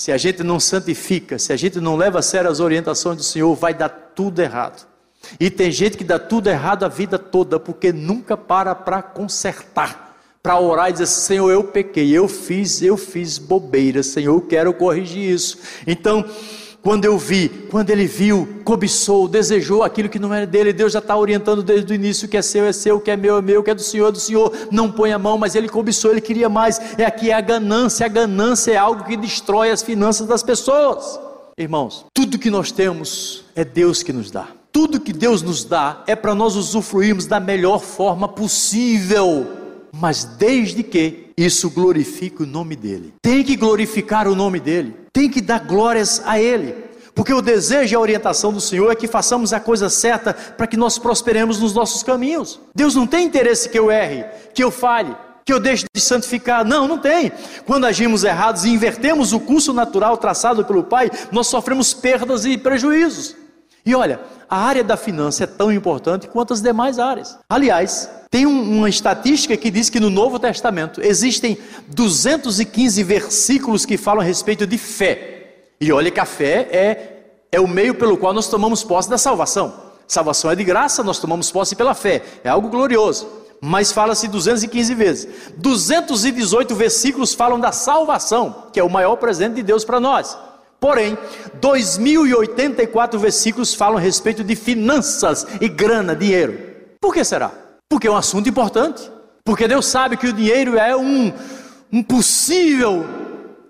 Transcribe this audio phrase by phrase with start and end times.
[0.00, 3.22] se a gente não santifica, se a gente não leva a sério as orientações do
[3.22, 4.88] Senhor, vai dar tudo errado.
[5.38, 10.16] E tem gente que dá tudo errado a vida toda, porque nunca para para consertar,
[10.42, 14.72] para orar e dizer: Senhor, eu pequei, eu fiz, eu fiz bobeira, Senhor, eu quero
[14.72, 15.58] corrigir isso.
[15.86, 16.24] Então,
[16.82, 20.98] quando eu vi, quando ele viu, cobiçou, desejou aquilo que não era dele, Deus já
[20.98, 23.62] está orientando desde o início: que é seu é seu, que é meu é meu,
[23.62, 24.52] que é do Senhor é do Senhor.
[24.70, 26.80] Não põe a mão, mas ele cobiçou, ele queria mais.
[26.98, 31.20] É aqui é a ganância, a ganância é algo que destrói as finanças das pessoas.
[31.58, 34.48] Irmãos, tudo que nós temos é Deus que nos dá.
[34.72, 39.46] Tudo que Deus nos dá é para nós usufruirmos da melhor forma possível,
[39.92, 43.14] mas desde que isso glorifique o nome dele.
[43.22, 46.90] Tem que glorificar o nome dele, tem que dar glórias a ele.
[47.14, 50.66] Porque o desejo e a orientação do Senhor é que façamos a coisa certa para
[50.66, 52.60] que nós prosperemos nos nossos caminhos.
[52.74, 56.64] Deus não tem interesse que eu erre, que eu falhe, que eu deixe de santificar.
[56.64, 57.32] Não, não tem.
[57.66, 62.56] Quando agimos errados e invertemos o curso natural traçado pelo Pai, nós sofremos perdas e
[62.56, 63.34] prejuízos.
[63.84, 67.38] E olha, a área da finança é tão importante quanto as demais áreas.
[67.48, 74.20] Aliás, tem uma estatística que diz que no Novo Testamento existem 215 versículos que falam
[74.20, 75.64] a respeito de fé.
[75.80, 79.18] E olha que a fé é, é o meio pelo qual nós tomamos posse da
[79.18, 79.90] salvação.
[80.06, 82.22] Salvação é de graça, nós tomamos posse pela fé.
[82.44, 83.26] É algo glorioso.
[83.60, 85.28] Mas fala-se 215 vezes.
[85.56, 90.36] 218 versículos falam da salvação, que é o maior presente de Deus para nós.
[90.80, 91.16] Porém,
[91.60, 96.58] 2084 versículos falam a respeito de finanças e grana, dinheiro.
[96.98, 97.52] Por que será?
[97.88, 99.10] Porque é um assunto importante.
[99.44, 101.32] Porque Deus sabe que o dinheiro é um,
[101.92, 103.06] um possível,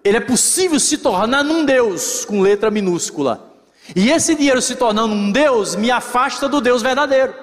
[0.05, 3.50] ele é possível se tornar num Deus com letra minúscula.
[3.94, 7.34] E esse dinheiro se tornando um Deus me afasta do Deus verdadeiro.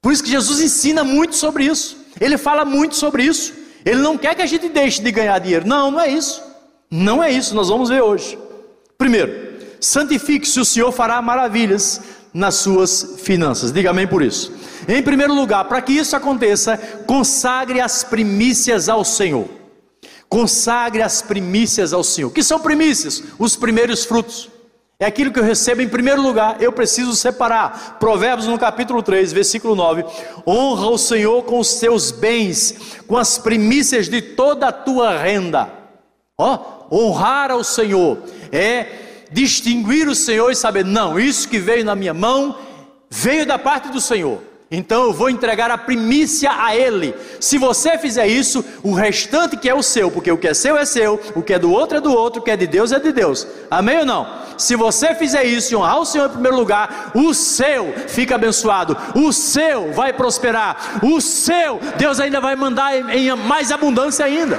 [0.00, 1.96] Por isso que Jesus ensina muito sobre isso.
[2.20, 3.52] Ele fala muito sobre isso.
[3.84, 5.66] Ele não quer que a gente deixe de ganhar dinheiro.
[5.66, 6.42] Não, não é isso.
[6.90, 8.38] Não é isso, nós vamos ver hoje.
[9.02, 12.00] Primeiro, santifique-se, o Senhor fará maravilhas
[12.32, 13.72] nas suas finanças.
[13.72, 14.52] Diga amém por isso.
[14.86, 19.48] Em primeiro lugar, para que isso aconteça, consagre as primícias ao Senhor.
[20.28, 22.28] Consagre as primícias ao Senhor.
[22.28, 23.24] O que são primícias?
[23.40, 24.48] Os primeiros frutos.
[25.00, 27.96] É aquilo que eu recebo em primeiro lugar, eu preciso separar.
[27.98, 30.04] Provérbios no capítulo 3, versículo 9:
[30.46, 35.81] Honra o Senhor com os teus bens, com as primícias de toda a tua renda.
[36.42, 36.58] Ó,
[36.90, 38.18] honrar ao Senhor
[38.50, 38.86] é
[39.30, 42.58] distinguir o Senhor e saber, não, isso que veio na minha mão
[43.08, 44.40] veio da parte do Senhor.
[44.68, 47.14] Então eu vou entregar a primícia a Ele.
[47.38, 50.76] Se você fizer isso, o restante que é o seu, porque o que é seu
[50.76, 52.90] é seu, o que é do outro é do outro, o que é de Deus
[52.90, 53.46] é de Deus.
[53.70, 54.26] Amém ou não?
[54.58, 58.96] Se você fizer isso e honrar o Senhor em primeiro lugar, o seu fica abençoado,
[59.14, 64.58] o seu vai prosperar, o seu Deus ainda vai mandar em mais abundância ainda.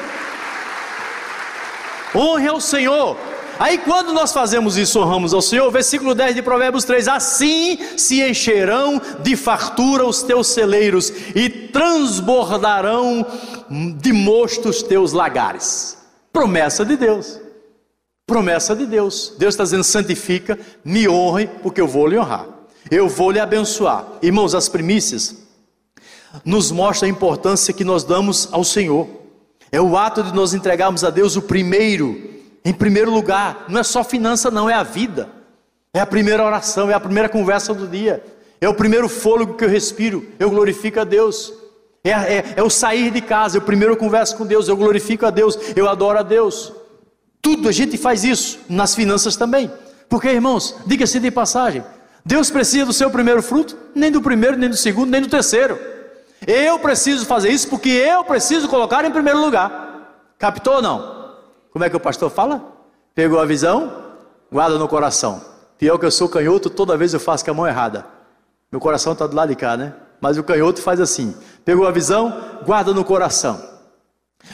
[2.15, 3.17] Honre ao Senhor
[3.59, 8.21] Aí quando nós fazemos isso, honramos ao Senhor, versículo 10 de Provérbios 3: Assim se
[8.21, 13.25] encherão de fartura os teus celeiros e transbordarão
[13.97, 15.97] de mosto os teus lagares.
[16.31, 17.39] Promessa de Deus.
[18.25, 19.33] Promessa de Deus.
[19.37, 22.47] Deus está dizendo: santifica, me honre, porque eu vou lhe honrar.
[22.89, 24.05] Eu vou lhe abençoar.
[24.21, 25.35] Irmãos, as primícias
[26.43, 29.22] nos mostra a importância que nós damos ao Senhor.
[29.73, 32.31] É o ato de nós entregarmos a Deus o primeiro
[32.65, 35.27] em primeiro lugar, não é só finança, não, é a vida.
[35.93, 38.23] É a primeira oração, é a primeira conversa do dia.
[38.61, 41.51] É o primeiro fôlego que eu respiro, eu glorifico a Deus.
[42.03, 45.29] É, é, é o sair de casa, eu primeiro converso com Deus, eu glorifico a
[45.29, 46.71] Deus, eu adoro a Deus.
[47.41, 49.69] Tudo a gente faz isso, nas finanças também.
[50.07, 51.83] Porque, irmãos, diga-se de passagem,
[52.25, 55.77] Deus precisa do seu primeiro fruto, nem do primeiro, nem do segundo, nem do terceiro.
[56.47, 60.33] Eu preciso fazer isso porque eu preciso colocar em primeiro lugar.
[60.37, 61.33] Captou ou não?
[61.71, 62.61] Como é que o pastor fala?
[63.15, 63.91] Pegou a visão,
[64.51, 65.41] guarda no coração.
[65.77, 68.05] Pior que eu sou canhoto, toda vez eu faço com a mão errada.
[68.71, 69.93] Meu coração está do lado de cá, né?
[70.19, 73.73] Mas o canhoto faz assim: pegou a visão, guarda no coração.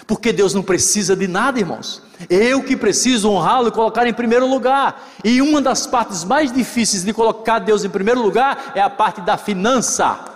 [0.05, 2.03] Porque Deus não precisa de nada, irmãos.
[2.29, 5.03] Eu que preciso honrá-lo e colocar em primeiro lugar.
[5.23, 9.21] E uma das partes mais difíceis de colocar Deus em primeiro lugar é a parte
[9.21, 10.28] da finança.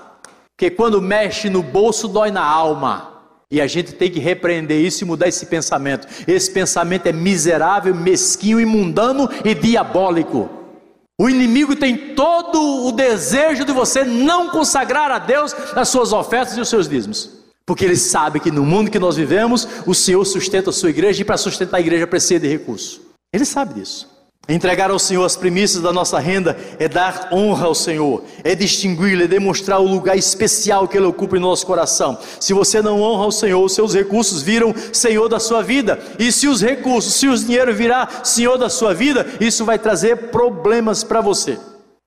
[0.64, 3.22] Porque quando mexe no bolso, dói na alma.
[3.52, 6.08] E a gente tem que repreender isso e mudar esse pensamento.
[6.26, 10.50] Esse pensamento é miserável, mesquinho, imundano e diabólico.
[11.20, 16.56] O inimigo tem todo o desejo de você não consagrar a Deus as suas ofertas
[16.56, 17.30] e os seus dízimos.
[17.66, 21.24] Porque ele sabe que no mundo que nós vivemos, o Senhor sustenta a sua igreja
[21.24, 23.02] e para sustentar a igreja precisa de recursos.
[23.34, 24.13] Ele sabe disso.
[24.48, 29.24] Entregar ao Senhor as primícias da nossa renda é dar honra ao Senhor, é distingui-lo,
[29.24, 32.18] é demonstrar o lugar especial que Ele ocupa em nosso coração.
[32.42, 36.30] Se você não honra o Senhor, os seus recursos viram Senhor da sua vida, e
[36.30, 41.06] se os recursos, se o dinheiro virar Senhor da sua vida, isso vai trazer problemas
[41.06, 41.58] para você,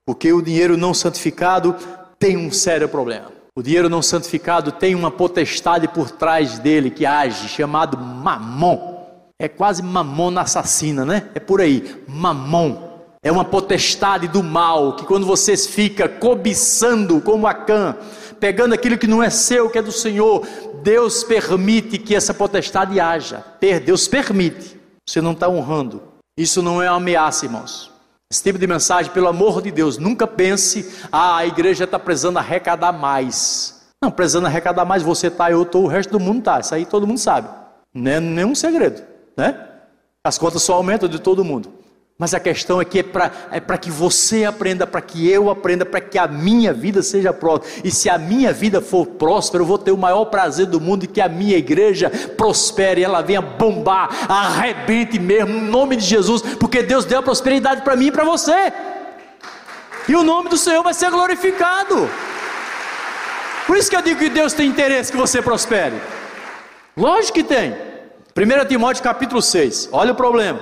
[0.05, 1.75] porque o dinheiro não santificado
[2.19, 3.32] tem um sério problema.
[3.55, 8.95] O dinheiro não santificado tem uma potestade por trás dele que age, chamado mamon.
[9.38, 11.29] É quase mamona assassina, né?
[11.35, 12.87] É por aí, mamon.
[13.23, 17.97] É uma potestade do mal que quando você fica cobiçando como Acã,
[18.41, 20.47] pegando aquilo que não é seu, que é do Senhor,
[20.83, 23.44] Deus permite que essa potestade haja.
[23.85, 24.81] Deus permite.
[25.06, 26.03] Você não está honrando.
[26.39, 27.91] Isso não é uma ameaça, irmãos.
[28.32, 32.39] Esse tipo de mensagem, pelo amor de Deus, nunca pense, ah, a igreja está precisando
[32.39, 33.82] arrecadar mais.
[34.03, 36.61] Não, precisando arrecadar mais, você está, eu estou, o resto do mundo está.
[36.61, 37.49] Isso aí todo mundo sabe.
[37.93, 39.69] Não é nenhum segredo né?
[40.25, 41.73] As contas só aumentam de todo mundo.
[42.19, 45.85] Mas a questão é que é para é que você aprenda, para que eu aprenda,
[45.85, 47.83] para que a minha vida seja próspera.
[47.85, 51.03] E se a minha vida for próspera, eu vou ter o maior prazer do mundo
[51.03, 56.41] de que a minha igreja prospere, ela venha bombar, arrebente mesmo, em nome de Jesus,
[56.59, 58.73] porque Deus deu a prosperidade para mim e para você.
[60.09, 62.09] E o nome do Senhor vai ser glorificado.
[63.67, 66.00] Por isso que eu digo que Deus tem interesse que você prospere.
[66.97, 67.77] Lógico que tem.
[68.37, 70.61] 1 Timóteo capítulo 6, olha o problema.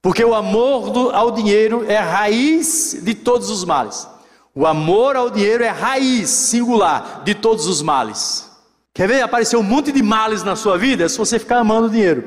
[0.00, 4.06] Porque o amor do, ao dinheiro é raiz de todos os males.
[4.54, 8.48] O amor ao dinheiro é raiz singular de todos os males.
[8.94, 11.04] Quer ver aparecer um monte de males na sua vida?
[11.04, 12.22] É se você ficar amando o dinheiro.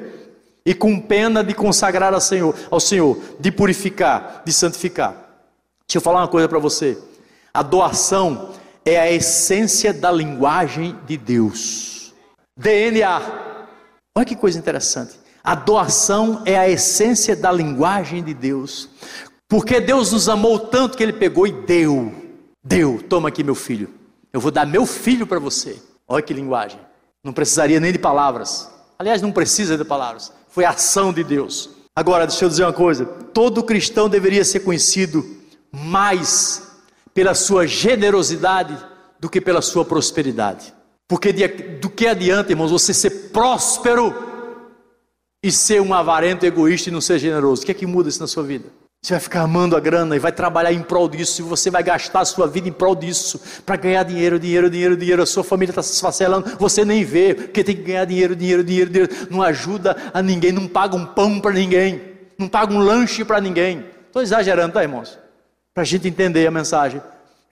[0.65, 5.13] E com pena de consagrar ao Senhor, ao Senhor, de purificar, de santificar.
[5.87, 6.97] Deixa eu falar uma coisa para você.
[7.53, 8.49] A doação
[8.85, 12.13] é a essência da linguagem de Deus.
[12.57, 13.50] DNA.
[14.15, 15.19] Olha que coisa interessante.
[15.43, 18.89] A doação é a essência da linguagem de Deus.
[19.47, 22.13] Porque Deus nos amou tanto que Ele pegou e deu.
[22.63, 23.89] Deu, toma aqui meu filho.
[24.31, 25.81] Eu vou dar meu filho para você.
[26.07, 26.79] Olha que linguagem.
[27.23, 28.69] Não precisaria nem de palavras.
[28.99, 30.31] Aliás, não precisa de palavras.
[30.47, 31.69] Foi a ação de Deus.
[31.95, 35.25] Agora, deixa eu dizer uma coisa: todo cristão deveria ser conhecido
[35.71, 36.63] mais
[37.13, 38.77] pela sua generosidade
[39.19, 40.73] do que pela sua prosperidade.
[41.11, 44.15] Porque de, do que adianta, irmãos, você ser próspero
[45.43, 47.63] e ser um avarento, egoísta e não ser generoso?
[47.63, 48.69] O que é que muda isso na sua vida?
[49.03, 51.83] Você vai ficar amando a grana e vai trabalhar em prol disso, e você vai
[51.83, 55.21] gastar a sua vida em prol disso, para ganhar dinheiro, dinheiro, dinheiro, dinheiro.
[55.21, 58.63] A sua família está se esfacelando, você nem vê, porque tem que ganhar dinheiro, dinheiro,
[58.63, 59.13] dinheiro, dinheiro.
[59.29, 62.01] Não ajuda a ninguém, não paga um pão para ninguém,
[62.37, 63.83] não paga um lanche para ninguém.
[64.07, 65.19] Estou exagerando, tá, irmãos?
[65.73, 67.01] Para a gente entender a mensagem.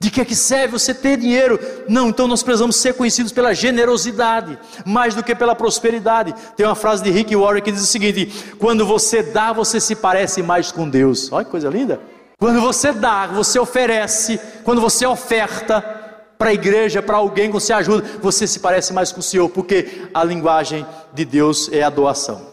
[0.01, 1.59] De que é que serve você ter dinheiro?
[1.89, 6.33] Não, então nós precisamos ser conhecidos pela generosidade, mais do que pela prosperidade.
[6.55, 9.97] Tem uma frase de Rick Warren que diz o seguinte: quando você dá, você se
[9.97, 11.29] parece mais com Deus.
[11.33, 11.99] Olha que coisa linda.
[12.37, 15.81] Quando você dá, você oferece, quando você oferta
[16.37, 19.49] para a igreja, para alguém que você ajuda, você se parece mais com o Senhor,
[19.49, 22.47] porque a linguagem de Deus é a doação.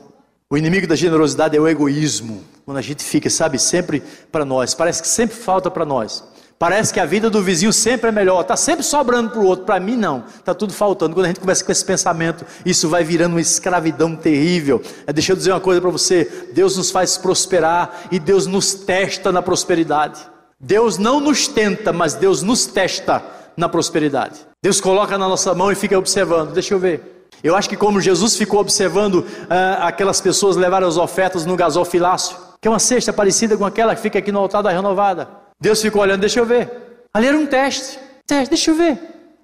[0.50, 2.42] O inimigo da generosidade é o egoísmo.
[2.64, 4.02] Quando a gente fica, sabe, sempre
[4.32, 6.24] para nós, parece que sempre falta para nós.
[6.58, 9.66] Parece que a vida do vizinho sempre é melhor, está sempre sobrando para o outro.
[9.66, 11.14] Para mim, não, está tudo faltando.
[11.14, 14.80] Quando a gente começa com esse pensamento, isso vai virando uma escravidão terrível.
[15.06, 18.72] É, deixa eu dizer uma coisa para você: Deus nos faz prosperar e Deus nos
[18.72, 20.20] testa na prosperidade.
[20.58, 23.22] Deus não nos tenta, mas Deus nos testa
[23.54, 24.40] na prosperidade.
[24.62, 26.52] Deus coloca na nossa mão e fica observando.
[26.52, 27.28] Deixa eu ver.
[27.44, 29.26] Eu acho que como Jesus ficou observando uh,
[29.82, 34.00] aquelas pessoas levarem as ofertas no gasofilácio, que é uma cesta parecida com aquela que
[34.00, 35.28] fica aqui no altar da renovada.
[35.60, 36.70] Deus ficou olhando, deixa eu ver.
[37.12, 37.98] Ali era um teste.
[38.26, 38.98] Teste, deixa eu ver.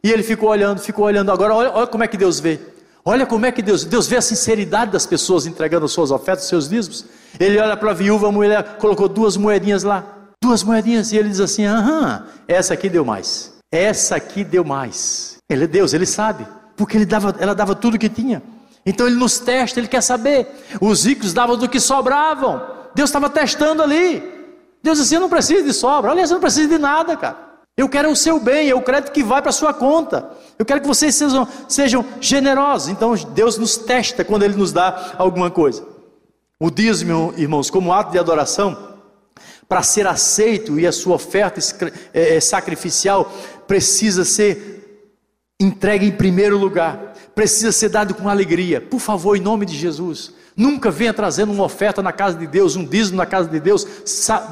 [0.04, 1.31] E ele ficou olhando, ficou olhando.
[1.31, 2.59] Agora, olha, olha como é que Deus vê.
[3.04, 6.69] Olha como é que Deus, Deus vê a sinceridade das pessoas entregando suas ofertas, seus
[6.69, 7.04] dízimos.
[7.38, 10.04] Ele olha para a viúva, a mulher colocou duas moedinhas lá.
[10.42, 11.12] Duas moedinhas.
[11.12, 13.52] E ele diz assim: aham, essa aqui deu mais.
[13.73, 15.38] Essa aqui deu mais.
[15.49, 16.47] Ele é Deus, ele sabe.
[16.76, 18.42] Porque ele dava, ela dava tudo que tinha.
[18.85, 20.47] Então ele nos testa, ele quer saber.
[20.81, 22.61] Os ricos davam do que sobravam.
[22.95, 24.41] Deus estava testando ali.
[24.83, 26.11] Deus disse: Eu não preciso de sobra.
[26.11, 27.53] Aliás, eu não preciso de nada, cara.
[27.77, 30.31] Eu quero o seu bem, é o crédito que vai para a sua conta.
[30.59, 32.89] Eu quero que vocês sejam, sejam generosos.
[32.89, 35.87] Então, Deus nos testa quando Ele nos dá alguma coisa.
[36.61, 38.77] O dízimo, irmãos, como ato de adoração,
[39.67, 41.61] para ser aceito e a sua oferta
[42.12, 43.33] é, é, sacrificial
[43.67, 45.09] precisa ser
[45.59, 48.83] entregue em primeiro lugar, precisa ser dado com alegria.
[48.83, 52.76] Por favor, em nome de Jesus, Nunca venha trazendo uma oferta na casa de Deus,
[52.76, 53.87] um dízimo na casa de Deus.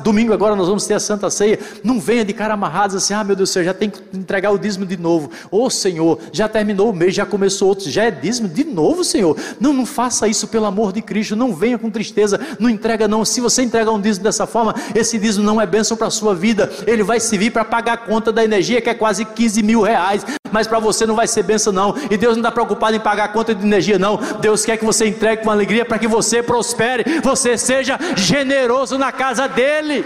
[0.02, 1.59] Domingo agora nós vamos ter a Santa Ceia.
[1.85, 4.50] Não venha de cara amarrado assim, ah meu Deus do céu, já tem que entregar
[4.50, 5.30] o dízimo de novo.
[5.50, 9.04] Ô oh, Senhor, já terminou o mês, já começou outro, já é dízimo de novo,
[9.04, 9.37] Senhor.
[9.61, 11.37] Não, não faça isso pelo amor de Cristo.
[11.37, 13.25] Não venha com tristeza, não entrega não.
[13.25, 16.35] Se você entregar um dízimo dessa forma, esse dízimo não é bênção para a sua
[16.35, 16.71] vida.
[16.87, 20.25] Ele vai servir para pagar a conta da energia, que é quase 15 mil reais
[20.52, 21.95] mas para você não vai ser benção, não.
[22.11, 24.16] E Deus não está preocupado em pagar a conta de energia, não.
[24.40, 29.12] Deus quer que você entregue com alegria para que você prospere, você seja generoso na
[29.12, 30.04] casa dEle.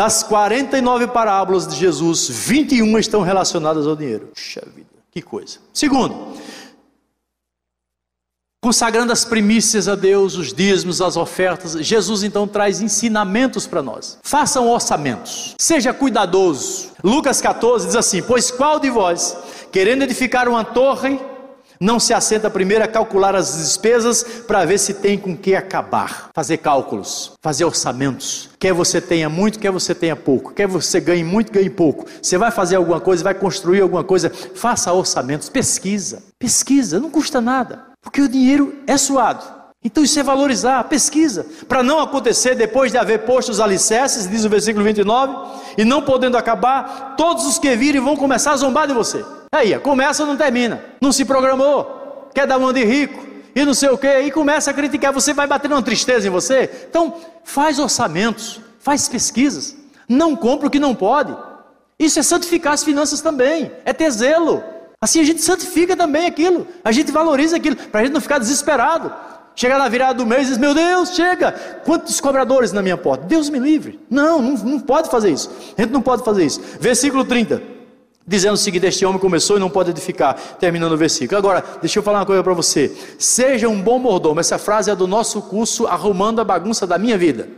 [0.00, 4.28] Das 49 parábolas de Jesus, 21 estão relacionadas ao dinheiro.
[4.28, 5.58] Puxa vida, que coisa.
[5.74, 6.32] Segundo,
[8.62, 14.18] consagrando as primícias a Deus, os dízimos, as ofertas, Jesus então traz ensinamentos para nós.
[14.22, 16.90] Façam orçamentos, seja cuidadoso.
[17.02, 19.36] Lucas 14 diz assim: Pois qual de vós,
[19.72, 21.18] querendo edificar uma torre,
[21.80, 26.28] não se assenta primeiro a calcular as despesas para ver se tem com que acabar.
[26.34, 28.50] Fazer cálculos, fazer orçamentos.
[28.58, 30.52] Quer você tenha muito, quer você tenha pouco.
[30.52, 32.04] Quer você ganhe muito, ganhe pouco.
[32.20, 36.22] Você vai fazer alguma coisa, vai construir alguma coisa, faça orçamentos, pesquisa.
[36.38, 37.89] Pesquisa, não custa nada.
[38.02, 39.60] Porque o dinheiro é suado.
[39.82, 44.44] Então isso é valorizar, pesquisa, para não acontecer depois de haver posto os alicerces, diz
[44.44, 45.34] o versículo 29,
[45.78, 49.24] e não podendo acabar, todos os que virem vão começar a zombar de você.
[49.50, 53.88] Aí, começa não termina, não se programou, quer dar mão de rico, e não sei
[53.88, 56.86] o que, e começa a criticar, você vai bater uma tristeza em você.
[56.88, 59.74] Então, faz orçamentos, faz pesquisas,
[60.06, 61.34] não compra o que não pode.
[61.98, 64.62] Isso é santificar as finanças também, é ter zelo.
[65.02, 68.38] Assim a gente santifica também aquilo, a gente valoriza aquilo, para a gente não ficar
[68.38, 69.10] desesperado.
[69.54, 71.52] Chegar na virada do mês e diz: Meu Deus, chega!
[71.84, 73.24] Quantos cobradores na minha porta?
[73.24, 73.98] Deus me livre.
[74.10, 75.50] Não, não, não pode fazer isso.
[75.76, 76.60] A gente não pode fazer isso.
[76.78, 77.62] Versículo 30.
[78.26, 80.34] Dizendo o seguinte: Este homem começou e não pode edificar.
[80.58, 81.38] Terminando o versículo.
[81.38, 82.94] Agora, deixa eu falar uma coisa para você.
[83.18, 84.38] Seja um bom mordomo.
[84.38, 87.48] Essa frase é do nosso curso Arrumando a Bagunça da Minha Vida.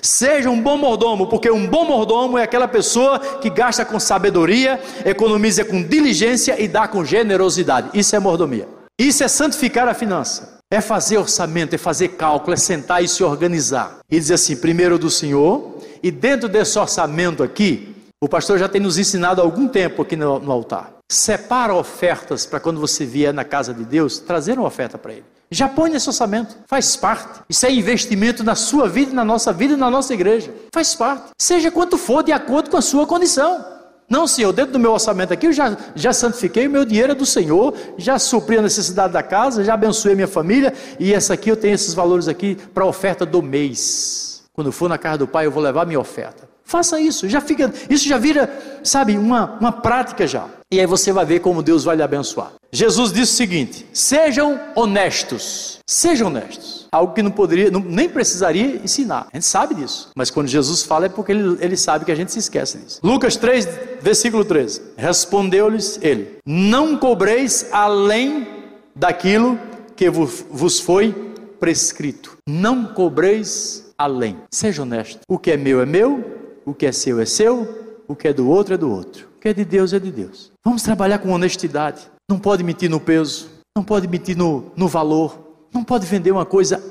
[0.00, 4.80] Seja um bom mordomo, porque um bom mordomo é aquela pessoa que gasta com sabedoria,
[5.04, 7.90] economiza com diligência e dá com generosidade.
[7.92, 8.68] Isso é mordomia.
[8.98, 10.58] Isso é santificar a finança.
[10.70, 13.98] É fazer orçamento, é fazer cálculo, é sentar e se organizar.
[14.10, 18.80] E dizer assim: primeiro do Senhor, e dentro desse orçamento aqui, o pastor já tem
[18.80, 20.94] nos ensinado há algum tempo aqui no, no altar.
[21.10, 25.24] Separa ofertas para quando você vier na casa de Deus, trazer uma oferta para Ele.
[25.52, 27.42] Já põe nesse orçamento, faz parte.
[27.46, 30.50] Isso é investimento na sua vida, na nossa vida e na nossa igreja.
[30.72, 31.26] Faz parte.
[31.38, 33.62] Seja quanto for, de acordo com a sua condição.
[34.08, 37.14] Não, Senhor, dentro do meu orçamento aqui eu já, já santifiquei, o meu dinheiro é
[37.14, 41.34] do Senhor, já supri a necessidade da casa, já abençoei a minha família, e essa
[41.34, 44.44] aqui eu tenho esses valores aqui para a oferta do mês.
[44.54, 46.48] Quando for na casa do Pai, eu vou levar minha oferta.
[46.64, 48.50] Faça isso, já fica, isso já vira,
[48.82, 50.48] sabe, uma, uma prática já.
[50.70, 52.52] E aí você vai ver como Deus vai lhe abençoar.
[52.72, 56.86] Jesus disse o seguinte: sejam honestos, sejam honestos.
[56.90, 59.26] Algo que não poderia, não, nem precisaria ensinar.
[59.32, 60.10] A gente sabe disso.
[60.16, 63.00] Mas quando Jesus fala é porque ele, ele sabe que a gente se esquece disso.
[63.02, 63.68] Lucas 3,
[64.00, 64.80] versículo 13.
[64.96, 68.46] Respondeu-lhes ele: Não cobreis além
[68.94, 69.58] daquilo
[69.94, 71.12] que vos foi
[71.60, 72.38] prescrito.
[72.48, 74.38] Não cobreis além.
[74.50, 75.20] Seja honesto.
[75.28, 76.24] O que é meu é meu,
[76.64, 77.81] o que é seu é seu,
[78.12, 79.28] o que é do outro é do outro.
[79.36, 80.52] O que é de Deus é de Deus.
[80.64, 82.10] Vamos trabalhar com honestidade.
[82.30, 86.46] Não pode mentir no peso, não pode mentir no, no valor, não pode vender uma
[86.46, 86.82] coisa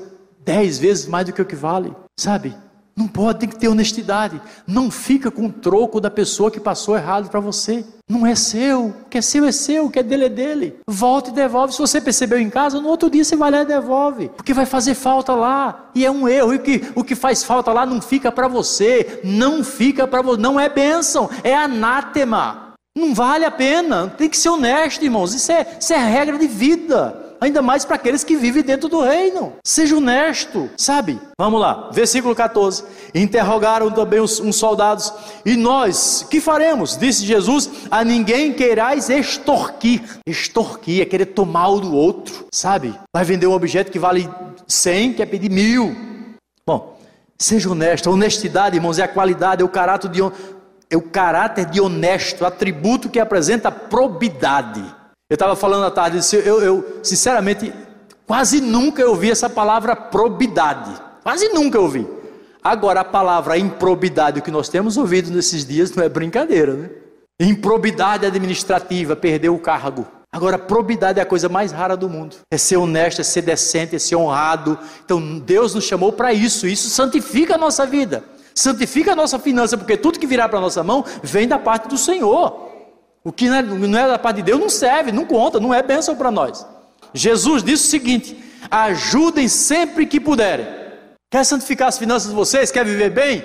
[0.44, 2.54] dez vezes mais do que o que vale, sabe?
[2.96, 4.40] Não pode, tem que ter honestidade.
[4.66, 7.84] Não fica com o troco da pessoa que passou errado para você.
[8.08, 8.86] Não é seu.
[8.86, 10.76] O que é seu é seu, o que é dele é dele.
[10.86, 11.72] Volta e devolve.
[11.72, 14.28] Se você percebeu em casa, no outro dia você vai lá e devolve.
[14.36, 15.90] Porque vai fazer falta lá.
[15.94, 16.52] E é um erro.
[16.52, 19.20] E o que, o que faz falta lá não fica para você.
[19.24, 20.40] Não fica para você.
[20.40, 22.74] Não é bênção, é anátema.
[22.94, 24.08] Não vale a pena.
[24.08, 25.32] Tem que ser honesto, irmãos.
[25.32, 29.02] Isso é, isso é regra de vida ainda mais para aqueles que vivem dentro do
[29.02, 29.54] reino.
[29.64, 31.18] Seja honesto, sabe?
[31.36, 32.84] Vamos lá, versículo 14.
[33.12, 35.12] Interrogaram também os, uns soldados,
[35.44, 36.96] e nós, que faremos?
[36.96, 40.02] Disse Jesus: A ninguém queirais extorquir.
[40.24, 42.94] Extorquir é querer tomar o do outro, sabe?
[43.12, 44.30] Vai vender um objeto que vale
[44.68, 45.96] 100, quer pedir mil.
[46.64, 46.96] Bom,
[47.36, 48.08] seja honesto.
[48.08, 50.20] Honestidade, irmãos, é a qualidade, é o caráter de,
[50.88, 55.01] é o caráter de honesto, atributo que apresenta probidade.
[55.32, 57.72] Eu estava falando à tarde, eu, eu, sinceramente
[58.26, 60.92] quase nunca ouvi essa palavra probidade.
[61.22, 62.06] Quase nunca ouvi.
[62.62, 66.90] Agora, a palavra improbidade que nós temos ouvido nesses dias não é brincadeira, né?
[67.40, 70.06] Improbidade administrativa, perder o cargo.
[70.30, 72.36] Agora, probidade é a coisa mais rara do mundo.
[72.50, 74.78] É ser honesto, é ser decente, é ser honrado.
[75.02, 76.66] Então, Deus nos chamou para isso.
[76.66, 78.22] Isso santifica a nossa vida,
[78.54, 81.88] santifica a nossa finança, porque tudo que virá para a nossa mão vem da parte
[81.88, 82.71] do Senhor.
[83.24, 85.72] O que não é, não é da parte de Deus não serve, não conta, não
[85.72, 86.66] é bênção para nós.
[87.14, 88.36] Jesus disse o seguinte:
[88.70, 90.66] ajudem sempre que puderem.
[91.30, 92.70] Quer santificar as finanças de vocês?
[92.70, 93.42] Quer viver bem?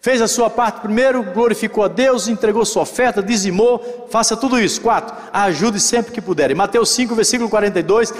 [0.00, 4.80] Fez a sua parte primeiro, glorificou a Deus, entregou sua oferta, dizimou, faça tudo isso.
[4.80, 6.56] Quatro, ajude sempre que puderem.
[6.56, 8.12] Mateus 5, versículo 42,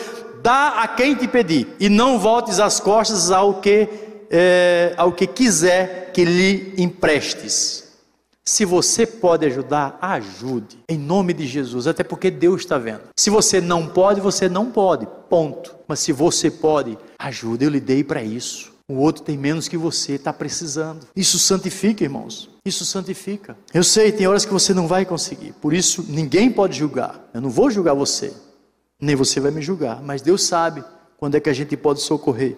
[0.42, 3.88] dá a quem te pedir, e não voltes as costas ao que,
[4.30, 7.91] é, ao que quiser que lhe emprestes.
[8.44, 13.02] Se você pode ajudar, ajude, em nome de Jesus, até porque Deus está vendo.
[13.16, 15.76] Se você não pode, você não pode, ponto.
[15.86, 18.72] Mas se você pode, ajude, eu lhe dei para isso.
[18.88, 21.06] O outro tem menos que você, está precisando.
[21.14, 22.50] Isso santifica, irmãos.
[22.64, 23.56] Isso santifica.
[23.72, 25.52] Eu sei, tem horas que você não vai conseguir.
[25.60, 27.24] Por isso, ninguém pode julgar.
[27.32, 28.34] Eu não vou julgar você.
[29.00, 30.02] Nem você vai me julgar.
[30.02, 30.84] Mas Deus sabe
[31.16, 32.56] quando é que a gente pode socorrer.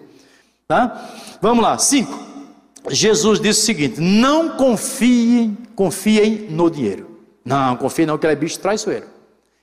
[0.67, 1.37] Tá?
[1.39, 1.77] Vamos lá.
[1.77, 2.34] Cinco.
[2.89, 7.07] Jesus disse o seguinte: não confiem, confiem no dinheiro.
[7.43, 9.05] Não, confiem não, que ele é bicho traiçoeiro.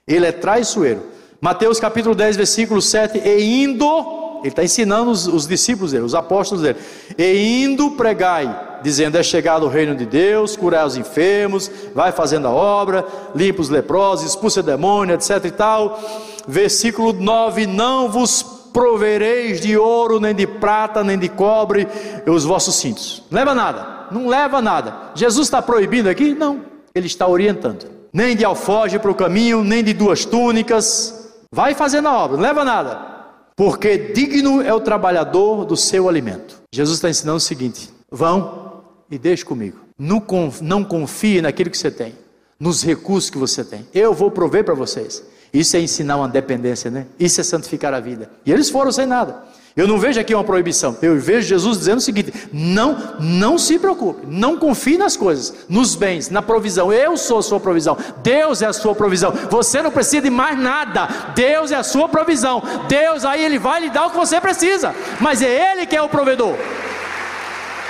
[0.07, 1.02] Ele é traiçoeiro.
[1.41, 3.19] Mateus capítulo 10, versículo 7.
[3.19, 6.79] E indo ele está ensinando os, os, discípulos dele, os apóstolos dele.
[7.17, 12.49] E indo pregai, dizendo: É chegado o reino de Deus, curai os enfermos, vai fazendo
[12.49, 16.00] a obra, limpa os leprosos, expulsa demônio, etc e tal.
[16.47, 21.87] Versículo 9: Não vos provereis de ouro, nem de prata, nem de cobre
[22.26, 23.23] os vossos cintos.
[23.31, 25.11] Não leva nada, não leva nada.
[25.14, 26.35] Jesus está proibindo aqui?
[26.35, 26.62] Não,
[26.95, 27.87] ele está orientando.
[28.12, 31.33] Nem de alfoge para o caminho, nem de duas túnicas.
[31.50, 33.12] Vai fazendo a obra, não leva nada
[33.57, 36.62] porque digno é o trabalhador do seu alimento.
[36.73, 39.79] Jesus está ensinando o seguinte: vão e deixe comigo.
[39.99, 42.14] Não confie naquilo que você tem,
[42.59, 43.87] nos recursos que você tem.
[43.95, 45.23] Eu vou prover para vocês.
[45.53, 47.07] Isso é ensinar uma dependência, né?
[47.21, 48.31] Isso é santificar a vida.
[48.45, 49.43] E eles foram sem nada.
[49.75, 50.97] Eu não vejo aqui uma proibição.
[51.01, 55.95] Eu vejo Jesus dizendo o seguinte: não, não se preocupe, não confie nas coisas, nos
[55.95, 56.93] bens, na provisão.
[56.93, 57.97] Eu sou a sua provisão.
[58.23, 59.33] Deus é a sua provisão.
[59.51, 61.09] Você não precisa de mais nada.
[61.35, 62.63] Deus é a sua provisão.
[62.87, 64.95] Deus aí ele vai lhe dar o que você precisa.
[65.21, 66.57] Mas é ele que é o provedor.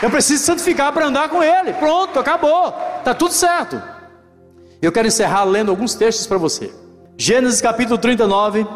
[0.01, 1.73] Eu preciso santificar para andar com ele.
[1.75, 2.73] Pronto, acabou.
[3.05, 3.81] Tá tudo certo.
[4.81, 6.82] Eu quero encerrar lendo alguns textos para você.
[7.17, 8.67] Gênesis capítulo 39,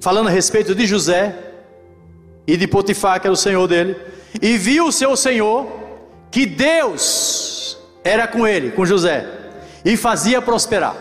[0.00, 1.52] falando a respeito de José,
[2.46, 3.96] e de Potifar, que era o senhor dele,
[4.40, 5.66] e viu o seu senhor
[6.30, 9.26] que Deus era com ele, com José,
[9.84, 10.96] e fazia prosperar.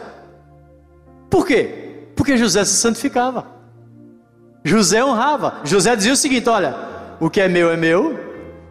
[1.29, 2.07] Por quê?
[2.15, 3.47] Porque José se santificava.
[4.63, 5.61] José honrava.
[5.63, 6.75] José dizia o seguinte: olha,
[7.19, 8.13] o que é meu é meu,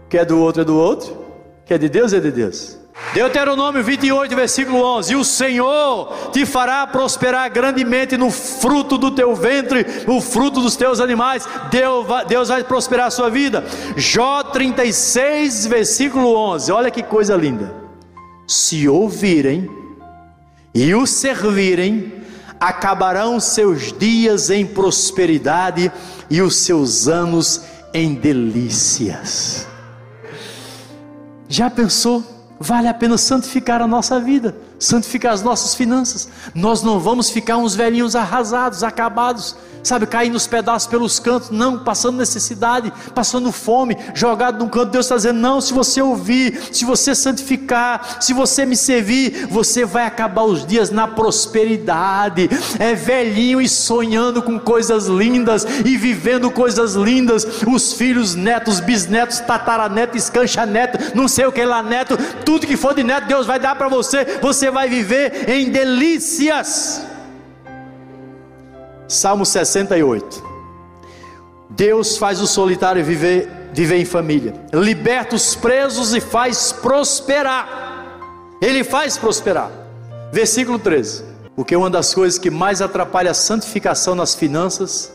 [0.05, 2.31] o que é do outro é do outro, o que é de Deus é de
[2.31, 2.79] Deus.
[3.13, 9.35] Deuteronômio 28, versículo 11: E o Senhor te fará prosperar grandemente no fruto do teu
[9.35, 11.47] ventre, no fruto dos teus animais.
[11.71, 13.65] Deus vai, Deus vai prosperar a sua vida.
[13.97, 17.75] Jó 36, versículo 11: Olha que coisa linda.
[18.47, 19.69] Se ouvirem
[20.73, 22.13] e o servirem,
[22.61, 25.91] acabarão seus dias em prosperidade
[26.29, 29.67] e os seus anos em delícias.
[31.49, 32.40] Já pensou?
[32.63, 36.28] Vale a pena santificar a nossa vida, santificar as nossas finanças.
[36.54, 41.78] Nós não vamos ficar uns velhinhos arrasados, acabados, sabe, cair nos pedaços pelos cantos, não,
[41.78, 44.90] passando necessidade, passando fome, jogado num canto.
[44.90, 49.84] Deus está dizendo: não, se você ouvir, se você santificar, se você me servir, você
[49.84, 52.49] vai acabar os dias na prosperidade.
[52.78, 57.47] É velhinho e sonhando com coisas lindas e vivendo coisas lindas.
[57.66, 62.76] Os filhos, netos, bisnetos, tataraneto, escancha neto, não sei o que lá, neto, tudo que
[62.76, 64.38] for de neto, Deus vai dar para você.
[64.40, 67.06] Você vai viver em delícias.
[69.09, 70.50] Salmo 68.
[71.71, 78.06] Deus faz o solitário viver, viver em família, liberta os presos e faz prosperar.
[78.61, 79.71] Ele faz prosperar.
[80.33, 81.25] Versículo 13.
[81.56, 85.13] Porque uma das coisas que mais atrapalha a santificação nas finanças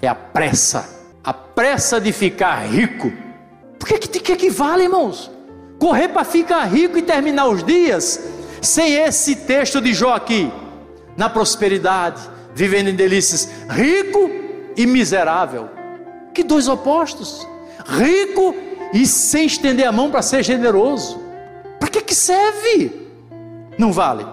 [0.00, 0.88] é a pressa.
[1.24, 3.12] A pressa de ficar rico.
[3.78, 5.30] Por que, que, que, que vale, irmãos?
[5.78, 8.20] Correr para ficar rico e terminar os dias
[8.66, 10.50] sem esse texto de Jó aqui,
[11.16, 12.20] na prosperidade,
[12.54, 14.30] vivendo em delícias, rico
[14.76, 15.68] e miserável.
[16.34, 17.46] Que dois opostos.
[17.86, 18.54] Rico
[18.92, 21.20] e sem estender a mão para ser generoso.
[21.78, 23.08] Para que, que serve?
[23.78, 24.26] Não vale.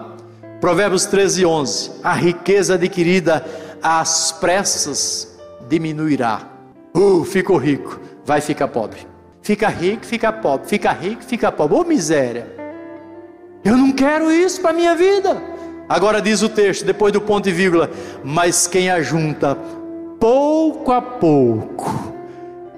[0.60, 1.90] Provérbios 13, 11.
[2.02, 3.44] A riqueza adquirida
[3.82, 6.48] às pressas diminuirá.
[6.94, 9.06] Uh, ficou rico, vai ficar pobre.
[9.42, 10.68] Fica rico, fica pobre.
[10.68, 11.76] Fica rico, fica pobre.
[11.76, 12.53] Ô oh, miséria.
[13.64, 15.42] Eu não quero isso para minha vida.
[15.88, 17.90] Agora diz o texto, depois do ponto e vírgula:
[18.22, 19.56] Mas quem ajunta
[20.20, 22.12] pouco a pouco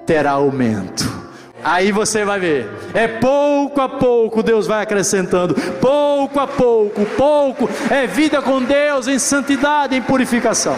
[0.05, 1.27] terá aumento.
[1.63, 2.69] Aí você vai ver.
[2.93, 5.53] É pouco a pouco Deus vai acrescentando.
[5.81, 10.77] Pouco a pouco, pouco é vida com Deus em santidade, em purificação.